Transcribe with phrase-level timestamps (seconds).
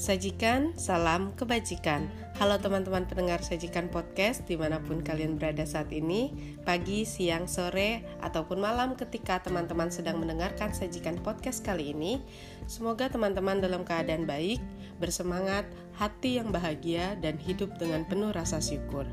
[0.00, 2.08] Sajikan salam kebajikan.
[2.40, 8.00] Halo teman-teman pendengar Sajikan Podcast Di mana pun kalian berada saat ini Pagi, siang, sore,
[8.24, 12.16] ataupun malam Ketika teman-teman sedang mendengarkan Sajikan Podcast kali ini.
[12.64, 14.64] Semoga teman-teman dalam keadaan baik
[14.96, 15.68] Bersemangat,
[16.00, 19.04] hati yang bahagia Dan hidup dengan penuh rasa syukur.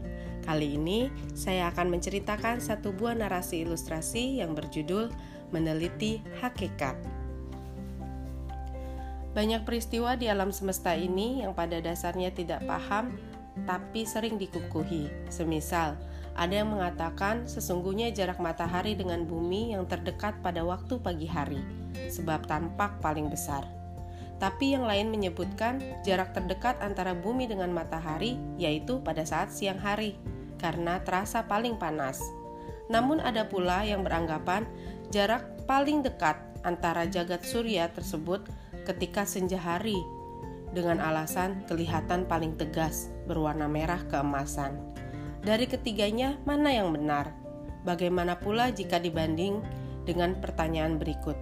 [0.48, 5.12] Kali ini saya akan menceritakan satu buah narasi ilustrasi yang berjudul
[5.52, 7.17] Meneliti Hakikat
[9.36, 13.16] banyak peristiwa di alam semesta ini yang pada dasarnya tidak paham
[13.66, 15.10] tapi sering dikukuhi.
[15.34, 15.98] Semisal,
[16.38, 21.58] ada yang mengatakan sesungguhnya jarak matahari dengan bumi yang terdekat pada waktu pagi hari,
[22.14, 23.66] sebab tampak paling besar.
[24.38, 30.14] Tapi yang lain menyebutkan jarak terdekat antara bumi dengan matahari yaitu pada saat siang hari,
[30.62, 32.22] karena terasa paling panas.
[32.88, 34.70] Namun ada pula yang beranggapan
[35.10, 38.46] jarak paling dekat antara jagat surya tersebut
[38.88, 40.00] ketika senja hari
[40.72, 44.80] dengan alasan kelihatan paling tegas berwarna merah keemasan.
[45.44, 47.36] Dari ketiganya, mana yang benar?
[47.84, 49.60] Bagaimana pula jika dibanding
[50.08, 51.36] dengan pertanyaan berikut?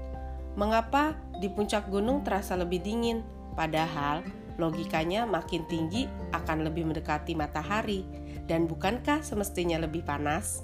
[0.58, 8.06] Mengapa di puncak gunung terasa lebih dingin, padahal logikanya makin tinggi akan lebih mendekati matahari,
[8.46, 10.64] dan bukankah semestinya lebih panas?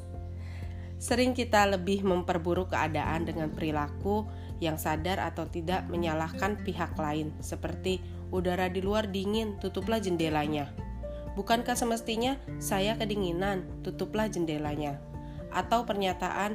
[1.02, 4.30] Sering kita lebih memperburuk keadaan dengan perilaku
[4.62, 7.98] yang sadar atau tidak menyalahkan pihak lain, seperti
[8.30, 10.70] udara di luar dingin, tutuplah jendelanya.
[11.34, 15.02] Bukankah semestinya saya kedinginan, tutuplah jendelanya?
[15.50, 16.54] Atau pernyataan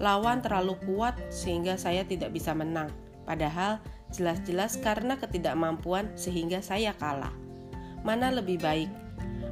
[0.00, 2.88] lawan terlalu kuat sehingga saya tidak bisa menang,
[3.28, 3.76] padahal
[4.08, 7.36] jelas-jelas karena ketidakmampuan sehingga saya kalah.
[8.08, 8.88] Mana lebih baik?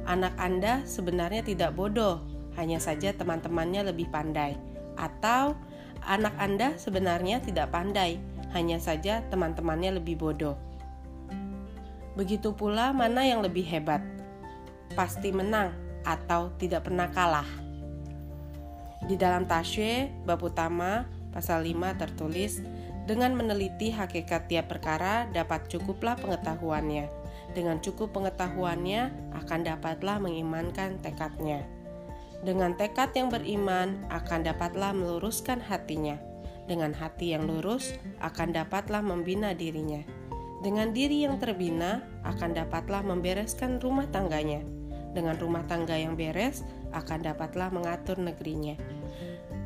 [0.09, 4.57] Anak Anda sebenarnya tidak bodoh, hanya saja teman-temannya lebih pandai,
[4.99, 5.55] atau
[6.03, 8.19] anak Anda sebenarnya tidak pandai,
[8.51, 10.59] hanya saja teman-temannya lebih bodoh.
[12.19, 14.03] Begitu pula mana yang lebih hebat?
[14.91, 15.71] Pasti menang
[16.03, 17.47] atau tidak pernah kalah.
[19.07, 22.59] Di dalam Tasye, bab utama, pasal 5 tertulis,
[23.09, 27.09] dengan meneliti hakikat tiap perkara dapat cukuplah pengetahuannya.
[27.55, 31.65] Dengan cukup pengetahuannya akan dapatlah mengimankan tekadnya.
[32.41, 36.17] Dengan tekad yang beriman, akan dapatlah meluruskan hatinya.
[36.65, 40.01] Dengan hati yang lurus, akan dapatlah membina dirinya.
[40.65, 44.65] Dengan diri yang terbina, akan dapatlah membereskan rumah tangganya.
[45.13, 46.65] Dengan rumah tangga yang beres,
[46.97, 48.73] akan dapatlah mengatur negerinya.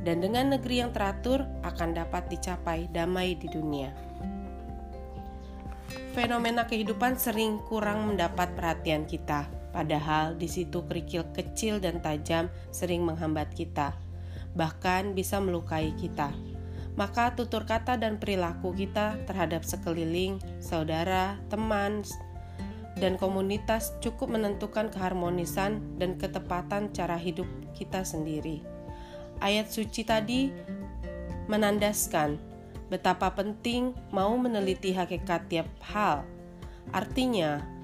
[0.03, 3.95] Dan dengan negeri yang teratur, akan dapat dicapai damai di dunia.
[6.11, 13.03] Fenomena kehidupan sering kurang mendapat perhatian kita Padahal di situ kerikil kecil dan tajam sering
[13.03, 13.91] menghambat kita,
[14.55, 16.31] bahkan bisa melukai kita.
[16.95, 22.07] Maka tutur kata dan perilaku kita terhadap sekeliling, saudara, teman,
[22.95, 28.63] dan komunitas cukup menentukan keharmonisan dan ketepatan cara hidup kita sendiri.
[29.43, 30.55] Ayat suci tadi
[31.51, 32.39] menandaskan
[32.87, 36.23] betapa penting mau meneliti hakikat tiap hal.
[36.95, 37.74] Artinya,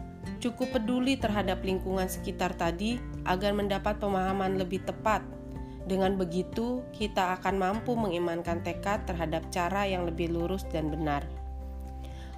[0.41, 2.97] cukup peduli terhadap lingkungan sekitar tadi
[3.29, 5.21] agar mendapat pemahaman lebih tepat.
[5.85, 11.25] Dengan begitu, kita akan mampu mengimankan tekad terhadap cara yang lebih lurus dan benar.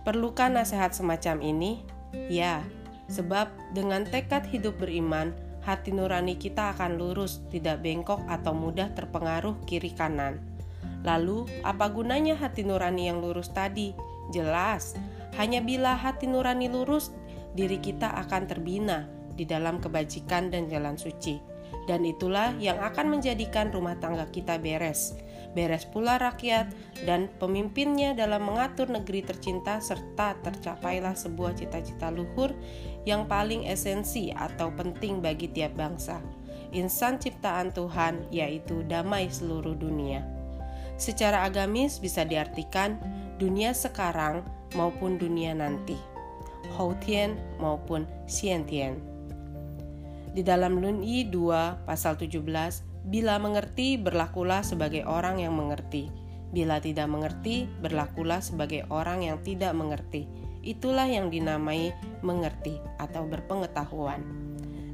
[0.04, 1.84] Perlukah nasihat semacam ini?
[2.32, 2.64] Ya,
[3.12, 9.56] sebab dengan tekad hidup beriman, hati nurani kita akan lurus, tidak bengkok atau mudah terpengaruh
[9.64, 10.40] kiri kanan.
[11.04, 13.92] Lalu, apa gunanya hati nurani yang lurus tadi?
[14.32, 14.96] Jelas,
[15.36, 17.12] hanya bila hati nurani lurus
[17.54, 21.42] diri kita akan terbina di dalam kebajikan dan jalan suci.
[21.84, 25.20] Dan itulah yang akan menjadikan rumah tangga kita beres.
[25.52, 26.72] Beres pula rakyat
[27.06, 32.56] dan pemimpinnya dalam mengatur negeri tercinta serta tercapailah sebuah cita-cita luhur
[33.06, 36.24] yang paling esensi atau penting bagi tiap bangsa.
[36.74, 40.26] Insan ciptaan Tuhan yaitu damai seluruh dunia.
[40.98, 42.98] Secara agamis bisa diartikan
[43.38, 44.42] dunia sekarang
[44.74, 46.13] maupun dunia nanti.
[46.76, 48.98] Houtian maupun Xiantian.
[50.34, 56.10] Di dalam Lun Yi 2 pasal 17, bila mengerti berlakulah sebagai orang yang mengerti.
[56.50, 60.26] Bila tidak mengerti, berlakulah sebagai orang yang tidak mengerti.
[60.64, 61.94] Itulah yang dinamai
[62.26, 64.24] mengerti atau berpengetahuan.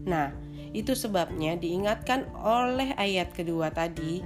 [0.04, 0.33] Nah,
[0.74, 4.25] itu sebabnya diingatkan oleh ayat kedua tadi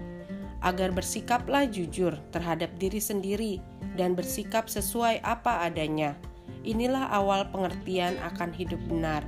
[0.64, 3.54] agar bersikaplah jujur terhadap diri sendiri
[4.00, 6.16] dan bersikap sesuai apa adanya
[6.64, 9.28] Inilah awal pengertian akan hidup benar.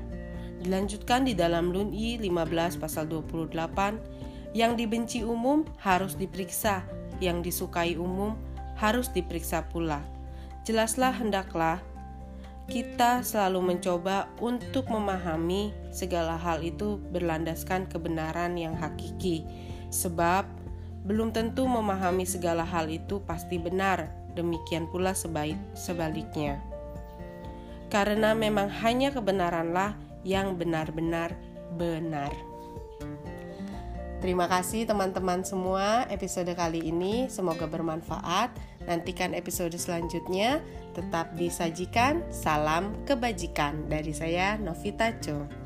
[0.64, 6.88] Dilanjutkan di dalam Luni 15 pasal 28, yang dibenci umum harus diperiksa,
[7.20, 8.40] yang disukai umum
[8.80, 10.00] harus diperiksa pula.
[10.64, 11.84] Jelaslah hendaklah
[12.66, 19.46] kita selalu mencoba untuk memahami segala hal itu berlandaskan kebenaran yang hakiki,
[19.94, 20.50] sebab
[21.06, 26.58] belum tentu memahami segala hal itu pasti benar, demikian pula sebaik, sebaliknya.
[27.96, 29.96] Karena memang hanya kebenaranlah
[30.28, 31.32] yang benar-benar
[31.80, 32.28] benar.
[34.20, 38.52] Terima kasih teman-teman semua episode kali ini semoga bermanfaat.
[38.84, 40.60] Nantikan episode selanjutnya
[40.92, 45.65] tetap disajikan salam kebajikan dari saya Novita Cho.